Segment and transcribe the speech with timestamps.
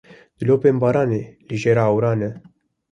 [0.37, 2.31] Dilopên baranê li jêra ewran e.